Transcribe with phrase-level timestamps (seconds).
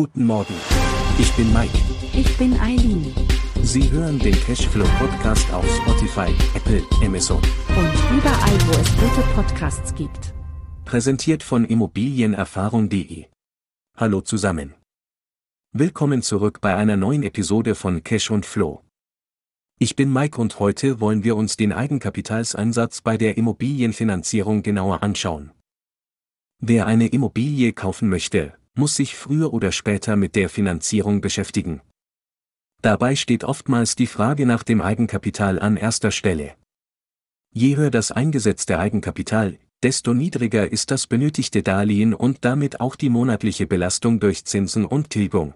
[0.00, 0.54] Guten Morgen.
[1.18, 1.76] Ich bin Mike.
[2.12, 3.12] Ich bin Eileen.
[3.64, 7.38] Sie hören den Cashflow Podcast auf Spotify, Apple, Amazon.
[7.70, 10.34] Und überall, wo es gute Podcasts gibt.
[10.84, 13.26] Präsentiert von Immobilienerfahrung.de.
[13.96, 14.74] Hallo zusammen.
[15.72, 18.84] Willkommen zurück bei einer neuen Episode von Cash und Flow.
[19.80, 25.50] Ich bin Mike und heute wollen wir uns den Eigenkapitalseinsatz bei der Immobilienfinanzierung genauer anschauen.
[26.60, 31.82] Wer eine Immobilie kaufen möchte, muss sich früher oder später mit der Finanzierung beschäftigen.
[32.80, 36.54] Dabei steht oftmals die Frage nach dem Eigenkapital an erster Stelle.
[37.52, 43.08] Je höher das eingesetzte Eigenkapital, desto niedriger ist das benötigte Darlehen und damit auch die
[43.08, 45.54] monatliche Belastung durch Zinsen und Tilgung.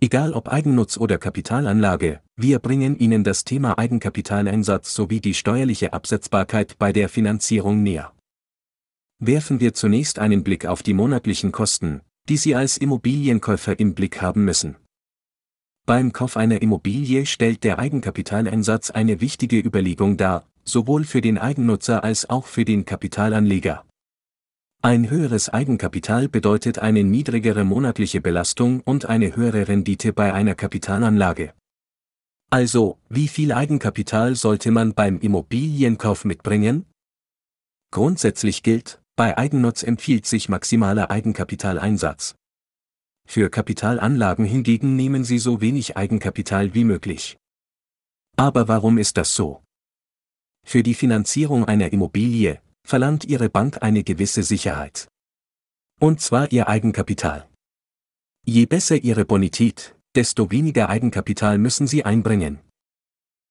[0.00, 6.78] Egal ob Eigennutz oder Kapitalanlage, wir bringen Ihnen das Thema Eigenkapitaleinsatz sowie die steuerliche Absetzbarkeit
[6.78, 8.12] bei der Finanzierung näher.
[9.18, 14.22] Werfen wir zunächst einen Blick auf die monatlichen Kosten, die Sie als Immobilienkäufer im Blick
[14.22, 14.76] haben müssen.
[15.86, 22.02] Beim Kauf einer Immobilie stellt der Eigenkapitaleinsatz eine wichtige Überlegung dar, sowohl für den Eigennutzer
[22.02, 23.84] als auch für den Kapitalanleger.
[24.80, 31.52] Ein höheres Eigenkapital bedeutet eine niedrigere monatliche Belastung und eine höhere Rendite bei einer Kapitalanlage.
[32.50, 36.86] Also, wie viel Eigenkapital sollte man beim Immobilienkauf mitbringen?
[37.90, 42.34] Grundsätzlich gilt, bei Eigennutz empfiehlt sich maximaler Eigenkapitaleinsatz.
[43.26, 47.36] Für Kapitalanlagen hingegen nehmen Sie so wenig Eigenkapital wie möglich.
[48.36, 49.62] Aber warum ist das so?
[50.66, 55.08] Für die Finanzierung einer Immobilie verlangt Ihre Bank eine gewisse Sicherheit.
[56.00, 57.48] Und zwar Ihr Eigenkapital.
[58.44, 62.58] Je besser Ihre Bonität, desto weniger Eigenkapital müssen Sie einbringen.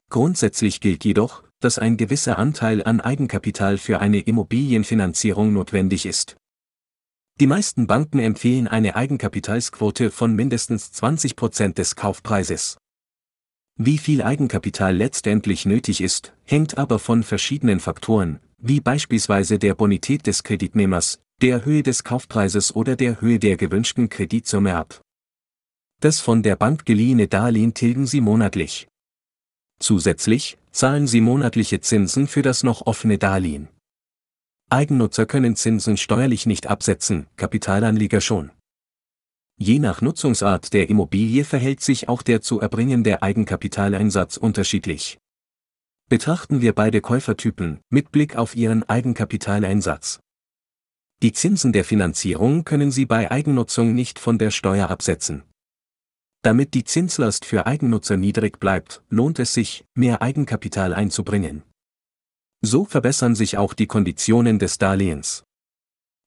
[0.10, 6.36] Grundsätzlich gilt jedoch, dass ein gewisser Anteil an Eigenkapital für eine Immobilienfinanzierung notwendig ist.
[7.40, 12.78] Die meisten Banken empfehlen eine Eigenkapitalsquote von mindestens 20 Prozent des Kaufpreises.
[13.76, 20.28] Wie viel Eigenkapital letztendlich nötig ist, hängt aber von verschiedenen Faktoren, wie beispielsweise der Bonität
[20.28, 25.02] des Kreditnehmers, der Höhe des Kaufpreises oder der Höhe der gewünschten Kreditsumme ab.
[26.02, 28.88] Das von der Bank geliehene Darlehen tilgen Sie monatlich.
[29.84, 33.68] Zusätzlich zahlen sie monatliche Zinsen für das noch offene Darlehen.
[34.70, 38.52] Eigennutzer können Zinsen steuerlich nicht absetzen, Kapitalanleger schon.
[39.58, 45.18] Je nach Nutzungsart der Immobilie verhält sich auch der zu erbringende Eigenkapitaleinsatz unterschiedlich.
[46.10, 50.22] Betrachten wir beide Käufertypen mit Blick auf ihren Eigenkapitaleinsatz.
[51.22, 55.44] Die Zinsen der Finanzierung können Sie bei Eigennutzung nicht von der Steuer absetzen.
[56.44, 61.64] Damit die Zinslast für Eigennutzer niedrig bleibt, lohnt es sich, mehr Eigenkapital einzubringen.
[62.62, 65.46] So verbessern sich auch die Konditionen des Darlehens.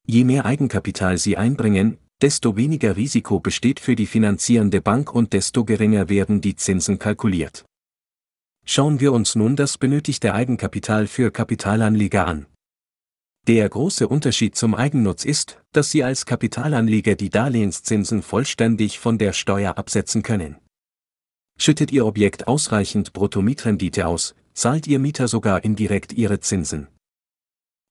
[0.06, 5.66] Je mehr Eigenkapital Sie einbringen, desto weniger Risiko besteht für die finanzierende Bank und desto
[5.66, 7.66] geringer werden die Zinsen kalkuliert.
[8.64, 12.46] Schauen wir uns nun das benötigte Eigenkapital für Kapitalanleger an.
[13.46, 19.32] Der große Unterschied zum Eigennutz ist, dass Sie als Kapitalanleger die Darlehenszinsen vollständig von der
[19.32, 20.56] Steuer absetzen können.
[21.56, 26.88] Schüttet Ihr Objekt ausreichend Bruttomietrendite aus, zahlt Ihr Mieter sogar indirekt Ihre Zinsen.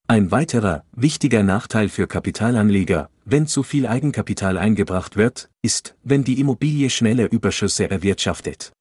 [0.08, 6.42] Ein weiterer, wichtiger Nachteil für Kapitalanleger, wenn zu viel Eigenkapital eingebracht wird, ist, wenn die
[6.42, 8.74] Immobilie schnelle Überschüsse erwirtschaftet.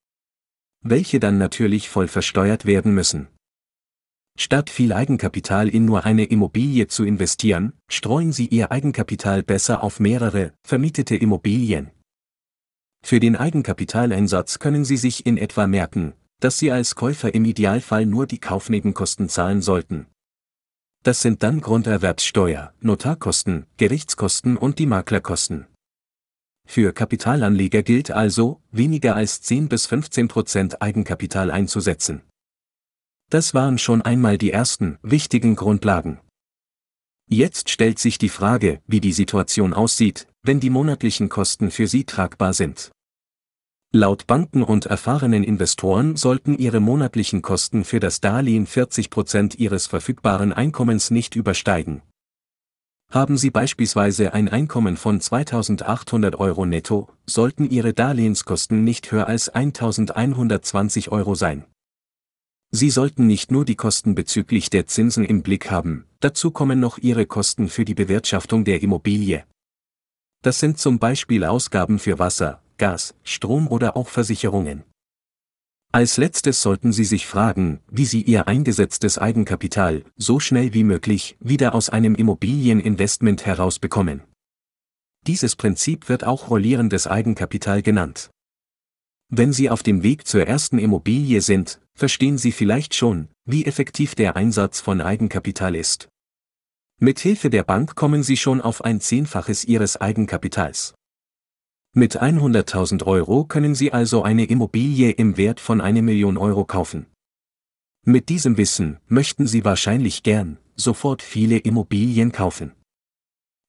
[0.83, 3.29] Welche dann natürlich voll versteuert werden müssen.
[4.37, 10.00] Statt viel Eigenkapital in nur eine Immobilie zu investieren, streuen Sie Ihr Eigenkapital besser auf
[10.00, 11.91] mehrere, vermietete Immobilien.
[13.05, 18.06] Für den Eigenkapitaleinsatz können Sie sich in etwa merken, dass Sie als Käufer im Idealfall
[18.06, 20.06] nur die Kaufnebenkosten zahlen sollten.
[21.05, 25.67] Das sind dann Grunderwerbssteuer, Notarkosten, Gerichtskosten und die Maklerkosten.
[26.67, 32.23] Für Kapitalanleger gilt also, weniger als 10 bis 15 Prozent Eigenkapital einzusetzen.
[33.34, 36.21] Das waren schon einmal die ersten, wichtigen Grundlagen.
[37.28, 42.05] Jetzt stellt sich die Frage, wie die Situation aussieht, wenn die monatlichen Kosten für Sie
[42.05, 42.93] tragbar sind.
[43.93, 49.88] Laut Banken und erfahrenen Investoren sollten Ihre monatlichen Kosten für das Darlehen 40 Prozent Ihres
[49.88, 52.03] verfügbaren Einkommens nicht übersteigen.
[53.11, 59.49] Haben Sie beispielsweise ein Einkommen von 2800 Euro netto, sollten Ihre Darlehenskosten nicht höher als
[59.49, 61.64] 1120 Euro sein.
[62.76, 66.99] Sie sollten nicht nur die Kosten bezüglich der Zinsen im Blick haben, dazu kommen noch
[66.99, 69.44] Ihre Kosten für die Bewirtschaftung der Immobilie.
[70.43, 74.82] Das sind zum Beispiel Ausgaben für Wasser, Gas, Strom oder auch Versicherungen.
[75.93, 81.37] Als letztes sollten Sie sich fragen, wie Sie Ihr eingesetztes Eigenkapital so schnell wie möglich
[81.38, 84.25] wieder aus einem Immobilieninvestment herausbekommen.
[85.29, 88.31] Dieses Prinzip wird auch rollierendes Eigenkapital genannt.
[89.29, 94.14] Wenn Sie auf dem Weg zur ersten Immobilie sind, verstehen Sie vielleicht schon, wie effektiv
[94.14, 96.08] der Einsatz von Eigenkapital ist.
[97.00, 100.94] Mit Hilfe der Bank kommen Sie schon auf ein Zehnfaches Ihres Eigenkapitals.
[101.96, 107.06] Mit 100.000 Euro können Sie also eine Immobilie im Wert von eine Million Euro kaufen.
[108.05, 112.73] Mit diesem Wissen möchten Sie wahrscheinlich gern sofort viele Immobilien kaufen.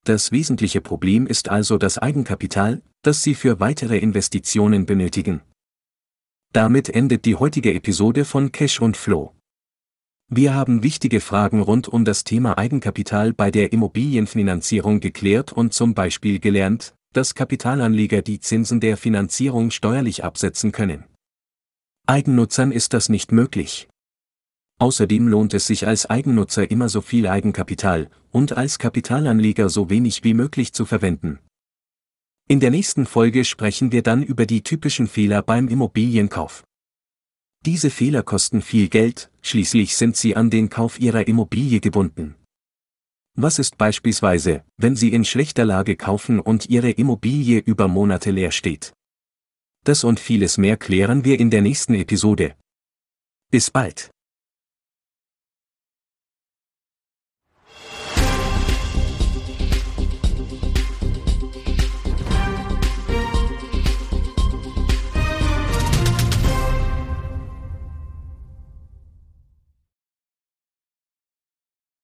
[0.06, 5.42] Das wesentliche Problem ist also das Eigenkapital, das Sie für weitere Investitionen benötigen.
[6.56, 9.34] Damit endet die heutige Episode von Cash und Flow.
[10.31, 15.94] Wir haben wichtige Fragen rund um das Thema Eigenkapital bei der Immobilienfinanzierung geklärt und zum
[15.94, 21.04] Beispiel gelernt, dass Kapitalanleger die Zinsen der Finanzierung steuerlich absetzen können.
[22.07, 23.90] Eigennutzern ist das nicht möglich.
[24.80, 30.24] Außerdem lohnt es sich als Eigennutzer immer so viel Eigenkapital und als Kapitalanleger so wenig
[30.24, 31.40] wie möglich zu verwenden.
[32.47, 36.63] In der nächsten Folge sprechen wir dann über die typischen Fehler beim Immobilienkauf.
[37.65, 42.36] Diese Fehler kosten viel Geld, schließlich sind sie an den Kauf ihrer Immobilie gebunden.
[43.36, 48.51] Was ist beispielsweise, wenn Sie in schlechter Lage kaufen und Ihre Immobilie über Monate leer
[48.51, 48.94] steht?
[49.83, 52.56] Das und vieles mehr klären wir in der nächsten Episode.
[53.51, 54.12] Bis bald.